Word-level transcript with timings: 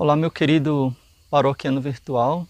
Olá, 0.00 0.14
meu 0.14 0.30
querido 0.30 0.94
paroquiano 1.28 1.80
virtual. 1.80 2.46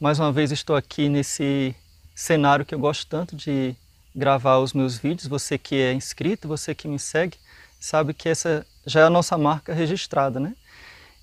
Mais 0.00 0.18
uma 0.18 0.32
vez 0.32 0.50
estou 0.50 0.74
aqui 0.74 1.08
nesse 1.08 1.72
cenário 2.12 2.66
que 2.66 2.74
eu 2.74 2.78
gosto 2.80 3.06
tanto 3.06 3.36
de 3.36 3.76
gravar 4.12 4.58
os 4.58 4.72
meus 4.72 4.98
vídeos. 4.98 5.28
Você 5.28 5.56
que 5.56 5.76
é 5.76 5.92
inscrito, 5.92 6.48
você 6.48 6.74
que 6.74 6.88
me 6.88 6.98
segue, 6.98 7.38
sabe 7.78 8.12
que 8.12 8.28
essa 8.28 8.66
já 8.84 9.02
é 9.02 9.04
a 9.04 9.10
nossa 9.10 9.38
marca 9.38 9.72
registrada, 9.72 10.40
né? 10.40 10.56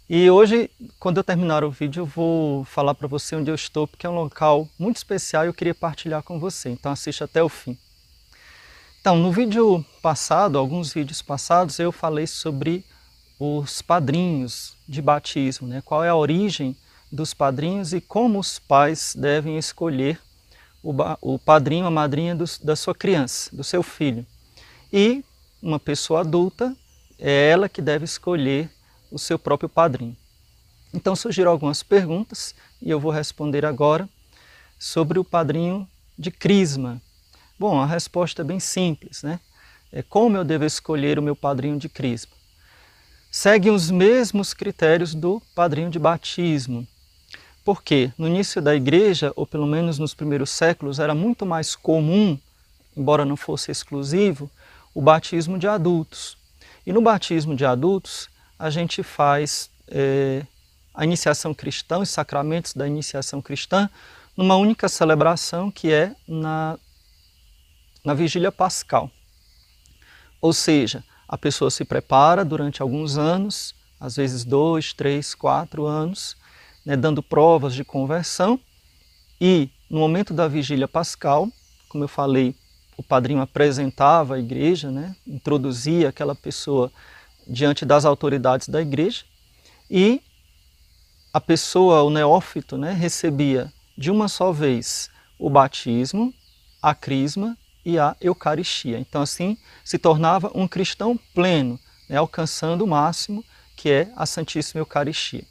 E 0.10 0.30
hoje, 0.30 0.72
quando 0.98 1.18
eu 1.18 1.26
terminar 1.26 1.62
o 1.66 1.72
vídeo, 1.72 2.04
eu 2.04 2.06
vou 2.06 2.64
falar 2.64 2.96
para 2.96 3.10
você 3.10 3.36
onde 3.36 3.52
eu 3.52 3.56
estou, 3.56 3.86
porque 3.86 4.08
é 4.08 4.10
um 4.10 4.16
local 4.16 4.70
muito 4.80 4.96
especial 4.96 5.44
e 5.44 5.48
eu 5.48 5.54
queria 5.54 5.76
partilhar 5.76 6.24
com 6.24 6.40
você. 6.40 6.70
Então 6.70 6.90
assista 6.90 7.26
até 7.26 7.44
o 7.44 7.50
fim. 7.50 7.78
Então, 9.02 9.18
no 9.18 9.30
vídeo 9.30 9.86
passado, 10.02 10.58
alguns 10.58 10.94
vídeos 10.94 11.22
passados, 11.22 11.80
eu 11.80 11.92
falei 11.92 12.28
sobre 12.28 12.86
os 13.40 13.82
padrinhos 13.82 14.76
de 14.88 15.02
batismo, 15.02 15.68
né? 15.68 15.82
qual 15.84 16.04
é 16.04 16.10
a 16.10 16.16
origem 16.16 16.76
dos 17.12 17.34
padrinhos 17.34 17.94
e 17.94 18.02
como 18.02 18.40
os 18.40 18.60
pais 18.60 19.16
devem 19.18 19.58
escolher 19.58 20.20
o, 20.82 20.94
o 21.22 21.40
padrinho, 21.40 21.86
a 21.86 21.92
madrinha 21.92 22.36
do, 22.36 22.46
da 22.64 22.76
sua 22.76 22.94
criança, 22.94 23.56
do 23.56 23.64
seu 23.64 23.82
filho. 23.82 24.26
E 24.92 25.24
uma 25.62 25.80
pessoa 25.80 26.22
adulta, 26.22 26.76
é 27.18 27.50
ela 27.50 27.70
que 27.70 27.82
deve 27.82 28.06
escolher 28.06 28.70
o 29.12 29.18
seu 29.18 29.40
próprio 29.40 29.70
padrinho. 29.70 30.16
Então 30.94 31.16
surgiram 31.16 31.52
algumas 31.52 31.82
perguntas 31.82 32.54
e 32.82 32.90
eu 32.90 33.00
vou 33.00 33.12
responder 33.12 33.66
agora 33.66 34.08
sobre 34.78 35.18
o 35.18 35.24
padrinho 35.24 35.88
de 36.18 36.32
crisma, 36.32 37.02
Bom, 37.58 37.80
a 37.80 37.86
resposta 37.86 38.42
é 38.42 38.46
bem 38.46 38.60
simples, 38.60 39.24
né? 39.24 39.40
É 39.90 40.04
como 40.04 40.36
eu 40.36 40.44
devo 40.44 40.66
escolher 40.66 41.18
o 41.18 41.22
meu 41.22 41.38
padrinho 41.38 41.80
de 41.80 41.88
crisma? 41.88 42.34
Seguem 43.38 43.70
os 43.70 43.92
mesmos 43.92 44.54
critérios 44.54 45.14
do 45.14 45.42
padrinho 45.54 45.90
de 45.90 46.00
batismo. 46.00 46.88
Porque 47.66 48.10
no 48.18 48.30
início 48.30 48.62
da 48.62 48.74
igreja, 48.74 49.34
ou 49.36 49.46
pelo 49.46 49.68
menos 49.68 50.00
nos 50.00 50.14
primeiros 50.14 50.50
séculos, 50.50 51.00
era 51.00 51.14
muito 51.14 51.46
mais 51.46 51.76
comum, 51.76 52.40
embora 52.96 53.26
não 53.26 53.36
fosse 53.36 53.70
exclusivo, 53.70 54.50
o 54.94 55.02
batismo 55.02 55.60
de 55.60 55.68
adultos. 55.68 56.38
E 56.88 56.94
no 56.94 57.02
batismo 57.02 57.58
de 57.58 57.66
adultos, 57.66 58.30
a 58.58 58.70
gente 58.70 59.04
faz 59.04 59.70
é, 59.90 60.46
a 60.94 61.04
iniciação 61.04 61.54
cristã, 61.54 62.00
os 62.00 62.10
sacramentos 62.10 62.74
da 62.74 62.88
iniciação 62.88 63.42
cristã, 63.42 63.90
numa 64.38 64.56
única 64.56 64.88
celebração 64.88 65.70
que 65.70 65.92
é 65.92 66.16
na 66.26 66.80
na 68.02 68.14
vigília 68.14 68.52
pascal. 68.52 69.12
Ou 70.40 70.54
seja, 70.54 71.04
a 71.28 71.38
pessoa 71.38 71.72
se 71.72 71.84
prepara 71.84 72.46
durante 72.46 72.82
alguns 72.82 73.18
anos, 73.18 73.74
às 74.00 74.16
vezes 74.16 74.46
dois, 74.46 74.94
três, 74.94 75.34
quatro 75.34 75.86
anos, 75.86 76.36
né, 76.86 76.96
dando 76.96 77.24
provas 77.24 77.74
de 77.74 77.84
conversão, 77.84 78.60
e 79.40 79.70
no 79.90 80.00
momento 80.00 80.34
da 80.34 80.48
vigília 80.48 80.88
pascal, 80.88 81.48
como 81.90 82.04
eu 82.04 82.08
falei, 82.08 82.56
o 82.98 83.04
padrinho 83.04 83.42
apresentava 83.42 84.36
a 84.36 84.40
igreja, 84.40 84.92
né, 84.92 85.16
introduzia 85.26 86.10
aquela 86.10 86.36
pessoa 86.36 86.92
diante 87.48 87.86
das 87.86 88.06
autoridades 88.06 88.70
da 88.70 88.82
igreja, 88.82 89.24
e 89.90 90.22
a 91.34 91.42
pessoa, 91.42 92.02
o 92.04 92.10
neófito, 92.10 92.78
né, 92.78 92.92
recebia 92.94 93.72
de 93.98 94.10
uma 94.10 94.28
só 94.28 94.52
vez 94.52 95.10
o 95.38 95.50
batismo, 95.50 96.34
a 96.82 96.94
crisma 96.96 97.58
e 97.86 98.00
a 98.00 98.16
Eucaristia. 98.20 98.98
Então, 98.98 99.22
assim, 99.22 99.58
se 99.84 100.00
tornava 100.00 100.52
um 100.56 100.68
cristão 100.68 101.18
pleno, 101.34 101.80
né, 102.10 102.18
alcançando 102.18 102.84
o 102.84 102.88
máximo 102.88 103.46
que 103.76 103.90
é 103.92 104.12
a 104.16 104.26
Santíssima 104.26 104.82
Eucaristia. 104.82 105.44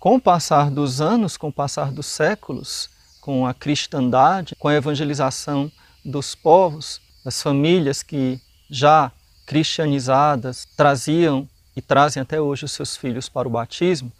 Com 0.00 0.16
o 0.16 0.20
passar 0.20 0.70
dos 0.70 1.00
anos, 1.00 1.36
com 1.36 1.48
o 1.48 1.52
passar 1.52 1.92
dos 1.92 2.06
séculos, 2.06 2.88
com 3.20 3.46
a 3.46 3.52
cristandade, 3.52 4.56
com 4.56 4.68
a 4.68 4.74
evangelização 4.74 5.70
dos 6.04 6.34
povos, 6.34 7.00
das 7.24 7.40
famílias 7.40 8.02
que 8.02 8.40
já 8.68 9.12
cristianizadas 9.46 10.66
traziam 10.76 11.48
e 11.76 11.82
trazem 11.82 12.20
até 12.20 12.40
hoje 12.40 12.64
os 12.64 12.72
seus 12.72 12.96
filhos 12.96 13.28
para 13.28 13.46
o 13.46 13.50
batismo, 13.50 14.10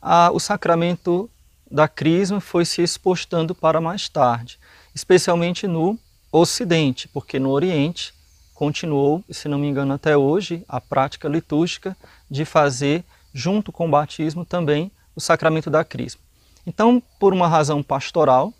a, 0.00 0.30
o 0.30 0.38
sacramento 0.38 1.30
da 1.70 1.88
crisma 1.88 2.40
foi 2.40 2.64
se 2.64 2.82
expostando 2.82 3.54
para 3.54 3.80
mais 3.80 4.08
tarde 4.08 4.58
especialmente 4.94 5.66
no 5.66 5.98
Ocidente, 6.30 7.08
porque 7.08 7.38
no 7.38 7.50
Oriente 7.50 8.14
continuou, 8.54 9.22
se 9.30 9.48
não 9.48 9.58
me 9.58 9.66
engano 9.66 9.92
até 9.92 10.16
hoje, 10.16 10.64
a 10.68 10.80
prática 10.80 11.28
litúrgica 11.28 11.96
de 12.30 12.44
fazer, 12.44 13.04
junto 13.34 13.70
com 13.72 13.86
o 13.86 13.90
batismo, 13.90 14.44
também 14.44 14.90
o 15.14 15.20
sacramento 15.20 15.68
da 15.68 15.84
crisma. 15.84 16.20
Então, 16.66 17.02
por 17.18 17.32
uma 17.32 17.48
razão 17.48 17.82
pastoral, 17.82 18.52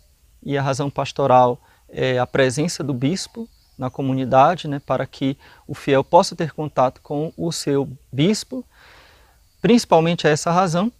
e 0.43 0.57
a 0.57 0.61
razão 0.61 0.89
pastoral 0.89 1.59
é 1.89 2.19
a 2.19 2.27
presença 2.27 2.83
do 2.83 2.93
bispo 2.93 3.47
na 3.77 3.89
comunidade, 3.89 4.67
né, 4.67 4.79
para 4.79 5.05
que 5.05 5.37
o 5.67 5.73
fiel 5.73 6.03
possa 6.03 6.35
ter 6.35 6.51
contato 6.51 7.01
com 7.01 7.33
o 7.37 7.51
seu 7.51 7.89
bispo, 8.11 8.63
principalmente 9.61 10.27
essa 10.27 10.51
razão, 10.51 10.91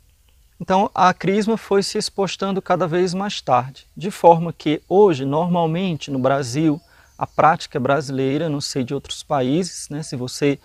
então 0.64 0.90
a 0.96 1.14
crisma 1.14 1.58
foi 1.58 1.84
se 1.84 1.98
expostando 1.98 2.62
cada 2.62 2.88
vez 2.88 3.14
mais 3.14 3.42
tarde, 3.42 3.86
de 3.98 4.10
forma 4.10 4.54
que 4.54 4.82
hoje, 4.88 5.26
normalmente 5.26 6.10
no 6.10 6.18
Brasil, 6.18 6.80
a 7.18 7.28
prática 7.28 7.82
brasileira, 7.82 8.48
não 8.48 8.62
sei 8.62 8.82
de 8.82 8.94
outros 8.94 9.24
países, 9.24 9.90
né, 9.90 10.02
se 10.02 10.16
você 10.16 10.58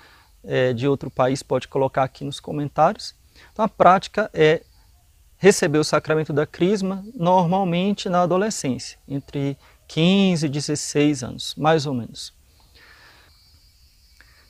é 0.45 0.73
de 0.73 0.87
outro 0.87 1.11
país 1.11 1.43
pode 1.43 1.67
colocar 1.67 2.05
aqui 2.05 2.23
nos 2.23 2.39
comentários. 2.39 3.13
Então 3.53 3.65
a 3.65 3.69
prática 3.69 4.31
é 4.33 4.63
receber 5.37 5.79
o 5.79 5.85
sacramento 5.85 6.33
da 6.33 6.47
crisma 6.47 7.05
normalmente 7.13 8.09
na 8.09 8.23
adolescência, 8.23 9.01
entre 9.09 9.59
15 9.89 10.47
e 10.47 10.49
16 10.49 11.25
anos, 11.25 11.55
mais 11.57 11.87
ou 11.87 11.95
menos. 11.95 12.33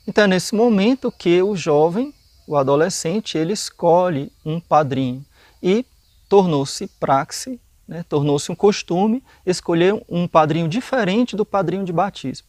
Então 0.07 0.25
é 0.25 0.27
nesse 0.27 0.53
momento 0.53 1.11
que 1.11 1.41
o 1.41 1.55
jovem, 1.55 2.13
o 2.47 2.55
adolescente, 2.55 3.35
ele 3.35 3.53
escolhe 3.53 4.31
um 4.45 4.59
padrinho 4.59 5.25
e 5.61 5.85
tornou-se 6.27 6.87
praxe, 6.99 7.59
né, 7.87 8.03
tornou-se 8.07 8.51
um 8.51 8.55
costume 8.55 9.23
escolher 9.45 9.99
um 10.07 10.27
padrinho 10.27 10.67
diferente 10.67 11.35
do 11.35 11.45
padrinho 11.45 11.83
de 11.83 11.91
batismo. 11.91 12.47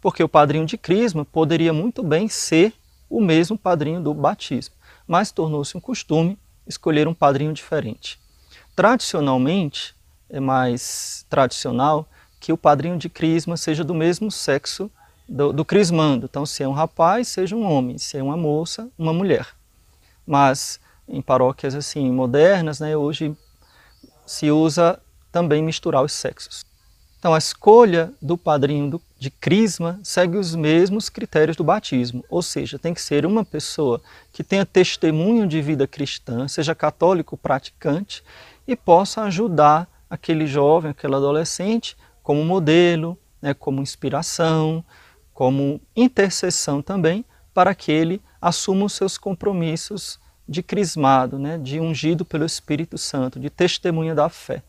Porque 0.00 0.22
o 0.22 0.28
padrinho 0.28 0.64
de 0.64 0.78
crisma 0.78 1.24
poderia 1.24 1.72
muito 1.72 2.02
bem 2.02 2.28
ser 2.28 2.72
o 3.10 3.20
mesmo 3.20 3.58
padrinho 3.58 4.00
do 4.00 4.14
batismo, 4.14 4.74
mas 5.06 5.32
tornou-se 5.32 5.76
um 5.76 5.80
costume 5.80 6.38
escolher 6.66 7.08
um 7.08 7.14
padrinho 7.14 7.52
diferente. 7.52 8.18
Tradicionalmente, 8.76 9.94
é 10.30 10.38
mais 10.38 11.24
tradicional 11.28 12.08
que 12.38 12.52
o 12.52 12.56
padrinho 12.56 12.98
de 12.98 13.08
crisma 13.08 13.56
seja 13.56 13.82
do 13.82 13.94
mesmo 13.94 14.30
sexo 14.30 14.90
do, 15.28 15.52
do 15.52 15.64
crismando. 15.64 16.26
Então, 16.30 16.46
se 16.46 16.62
é 16.62 16.68
um 16.68 16.72
rapaz, 16.72 17.28
seja 17.28 17.56
um 17.56 17.62
homem, 17.62 17.98
se 17.98 18.16
é 18.16 18.22
uma 18.22 18.36
moça, 18.36 18.88
uma 18.96 19.12
mulher. 19.12 19.48
Mas 20.26 20.78
em 21.08 21.22
paróquias 21.22 21.74
assim 21.74 22.10
modernas, 22.10 22.80
né, 22.80 22.96
hoje 22.96 23.36
se 24.26 24.50
usa 24.50 25.00
também 25.32 25.62
misturar 25.62 26.02
os 26.02 26.12
sexos. 26.12 26.66
Então 27.18 27.34
a 27.34 27.38
escolha 27.38 28.12
do 28.22 28.38
padrinho 28.38 28.90
do, 28.90 29.02
de 29.18 29.30
crisma 29.30 29.98
segue 30.04 30.36
os 30.36 30.54
mesmos 30.54 31.08
critérios 31.08 31.56
do 31.56 31.64
batismo, 31.64 32.24
ou 32.28 32.42
seja, 32.42 32.78
tem 32.78 32.94
que 32.94 33.00
ser 33.00 33.26
uma 33.26 33.44
pessoa 33.44 34.00
que 34.32 34.44
tenha 34.44 34.64
testemunho 34.64 35.46
de 35.46 35.60
vida 35.60 35.86
cristã, 35.86 36.46
seja 36.46 36.74
católico 36.74 37.36
praticante 37.36 38.22
e 38.66 38.76
possa 38.76 39.22
ajudar 39.22 39.88
aquele 40.08 40.46
jovem, 40.46 40.92
aquele 40.92 41.14
adolescente 41.16 41.96
como 42.22 42.44
modelo, 42.44 43.18
né, 43.42 43.52
como 43.52 43.82
inspiração, 43.82 44.84
como 45.34 45.80
intercessão 45.96 46.80
também, 46.80 47.24
para 47.52 47.74
que 47.74 47.90
ele 47.90 48.22
assuma 48.40 48.84
os 48.84 48.92
seus 48.92 49.18
compromissos 49.18 50.20
de 50.48 50.62
crismado, 50.62 51.38
né, 51.38 51.58
de 51.58 51.78
ungido 51.78 52.24
pelo 52.24 52.44
Espírito 52.44 52.96
Santo, 52.96 53.38
de 53.38 53.50
testemunha 53.50 54.14
da 54.14 54.28
fé. 54.28 54.62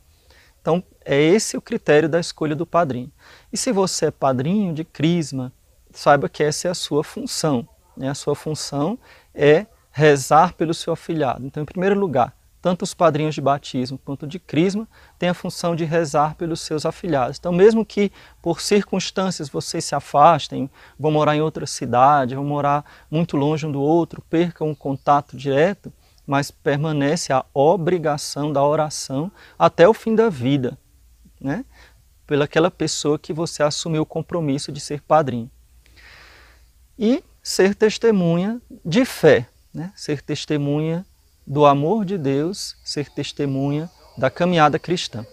Então, 0.62 0.84
é 1.06 1.20
esse 1.20 1.56
o 1.56 1.62
critério 1.62 2.10
da 2.10 2.20
escolha 2.20 2.56
do 2.56 2.66
padrinho. 2.66 3.12
E 3.52 3.58
se 3.58 3.72
você 3.72 4.08
é 4.08 4.12
padrinho 4.12 4.74
de 4.74 4.84
crisma, 4.84 5.54
saiba 5.92 6.28
que 6.28 6.44
essa 6.44 6.68
é 6.68 6.72
a 6.72 6.76
sua 6.76 7.04
função. 7.04 7.68
Né? 7.96 8.10
A 8.10 8.14
sua 8.14 8.36
função 8.36 9.00
é 9.34 9.66
rezar 9.92 10.54
pelo 10.54 10.74
seu 10.74 10.94
afilhado. 10.94 11.46
Então, 11.46 11.64
em 11.64 11.66
primeiro 11.66 11.98
lugar, 11.98 12.36
tanto 12.62 12.84
os 12.84 12.94
padrinhos 12.94 13.36
de 13.36 13.42
batismo 13.42 13.98
quanto 13.98 14.28
de 14.28 14.40
crisma 14.40 14.88
têm 15.18 15.30
a 15.30 15.34
função 15.34 15.76
de 15.76 15.86
rezar 15.86 16.36
pelos 16.36 16.62
seus 16.62 16.86
afilhados. 16.86 17.38
Então, 17.40 17.52
mesmo 17.52 17.86
que 17.86 18.12
por 18.42 18.60
circunstâncias 18.62 19.50
vocês 19.50 19.86
se 19.86 19.96
afastem, 19.96 20.70
vão 20.98 21.12
morar 21.12 21.36
em 21.36 21.42
outra 21.42 21.66
cidade, 21.66 22.36
vão 22.36 22.44
morar 22.44 22.84
muito 23.10 23.38
longe 23.38 23.66
um 23.66 23.72
do 23.72 23.82
outro, 23.82 24.22
percam 24.30 24.70
o 24.70 24.76
contato 24.76 25.38
direto, 25.38 25.92
mas 26.28 26.52
permanece 26.52 27.34
a 27.34 27.44
obrigação 27.54 28.54
da 28.54 28.64
oração 28.64 29.32
até 29.58 29.88
o 29.88 29.94
fim 29.94 30.14
da 30.14 30.30
vida, 30.30 30.78
né? 31.42 31.66
pelaquela 32.28 32.70
pessoa 32.70 33.18
que 33.18 33.34
você 33.34 33.64
assumiu 33.64 34.04
o 34.04 34.06
compromisso 34.06 34.72
de 34.72 34.80
ser 34.80 35.02
padrinho. 35.02 35.50
E 36.98 37.24
ser 37.42 37.74
testemunha 37.74 38.62
de 38.86 39.04
fé, 39.06 39.50
né? 39.74 39.92
ser 39.96 40.22
testemunha 40.22 41.04
do 41.50 41.66
amor 41.66 42.06
de 42.06 42.16
Deus, 42.16 42.76
ser 42.84 43.10
testemunha 43.10 43.90
da 44.16 44.30
caminhada 44.30 44.78
cristã. 44.78 45.26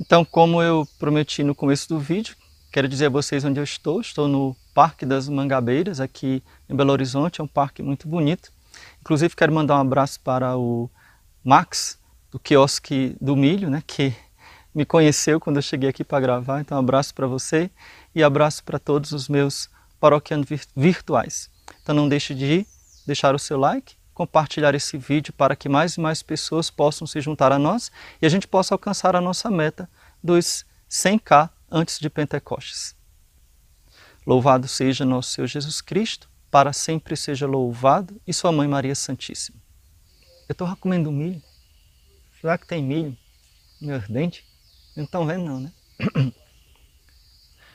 Então, 0.00 0.24
como 0.24 0.62
eu 0.62 0.88
prometi 0.98 1.42
no 1.42 1.54
começo 1.54 1.90
do 1.90 1.98
vídeo, 1.98 2.34
quero 2.72 2.88
dizer 2.88 3.06
a 3.06 3.10
vocês 3.10 3.44
onde 3.44 3.60
eu 3.60 3.64
estou. 3.64 4.00
Estou 4.00 4.26
no 4.26 4.56
Parque 4.72 5.04
das 5.04 5.28
Mangabeiras, 5.28 6.00
aqui 6.00 6.42
em 6.70 6.74
Belo 6.74 6.92
Horizonte. 6.92 7.42
É 7.42 7.44
um 7.44 7.48
parque 7.48 7.82
muito 7.82 8.08
bonito. 8.08 8.50
Inclusive, 9.02 9.36
quero 9.36 9.52
mandar 9.52 9.76
um 9.76 9.80
abraço 9.80 10.20
para 10.20 10.56
o 10.56 10.88
Max, 11.44 11.98
do 12.30 12.38
quiosque 12.38 13.14
do 13.20 13.36
milho, 13.36 13.68
né, 13.68 13.82
que 13.86 14.14
me 14.74 14.86
conheceu 14.86 15.40
quando 15.40 15.56
eu 15.56 15.62
cheguei 15.62 15.90
aqui 15.90 16.04
para 16.04 16.20
gravar. 16.20 16.60
Então, 16.60 16.78
um 16.78 16.80
abraço 16.80 17.14
para 17.14 17.26
você 17.26 17.70
e 18.14 18.22
abraço 18.22 18.64
para 18.64 18.78
todos 18.78 19.12
os 19.12 19.28
meus 19.28 19.68
paroquianos 20.00 20.46
virtuais. 20.74 21.50
Então, 21.82 21.94
não 21.94 22.08
deixe 22.08 22.34
de 22.34 22.66
deixar 23.06 23.34
o 23.34 23.38
seu 23.38 23.58
like, 23.58 23.97
compartilhar 24.18 24.74
esse 24.74 24.98
vídeo 24.98 25.32
para 25.32 25.54
que 25.54 25.68
mais 25.68 25.94
e 25.94 26.00
mais 26.00 26.24
pessoas 26.24 26.70
possam 26.70 27.06
se 27.06 27.20
juntar 27.20 27.52
a 27.52 27.58
nós 27.58 27.92
e 28.20 28.26
a 28.26 28.28
gente 28.28 28.48
possa 28.48 28.74
alcançar 28.74 29.14
a 29.14 29.20
nossa 29.20 29.48
meta 29.48 29.88
dos 30.20 30.66
100k 30.90 31.48
antes 31.70 32.00
de 32.00 32.10
Pentecostes. 32.10 32.96
Louvado 34.26 34.66
seja 34.66 35.04
nosso 35.04 35.30
Senhor 35.30 35.46
Jesus 35.46 35.80
Cristo, 35.80 36.28
para 36.50 36.72
sempre 36.72 37.16
seja 37.16 37.46
louvado, 37.46 38.20
e 38.26 38.34
sua 38.34 38.50
mãe 38.50 38.66
Maria 38.66 38.94
Santíssima. 38.96 39.56
Eu 40.48 40.52
estou 40.52 40.76
comendo 40.78 41.12
milho. 41.12 41.40
Será 42.40 42.58
que 42.58 42.66
tem 42.66 42.82
milho 42.82 43.16
meus 43.80 44.08
dentes? 44.08 44.42
Não 44.96 45.04
estão 45.04 45.24
vendo 45.24 45.44
não, 45.44 45.60
né? 45.60 45.72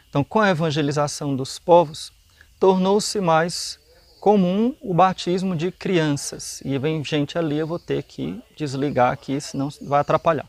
Então, 0.09 0.23
com 0.23 0.39
a 0.39 0.51
evangelização 0.51 1.35
dos 1.35 1.57
povos, 1.57 2.13
tornou-se 2.59 3.19
mais 3.19 3.79
comum 4.23 4.73
o 4.79 4.93
batismo 4.93 5.53
de 5.53 5.69
crianças. 5.69 6.61
E 6.63 6.77
vem 6.77 7.03
gente 7.03 7.37
ali, 7.37 7.57
eu 7.57 7.67
vou 7.67 7.77
ter 7.77 8.03
que 8.03 8.41
desligar 8.55 9.11
aqui, 9.11 9.41
senão 9.41 9.67
vai 9.81 9.99
atrapalhar. 9.99 10.47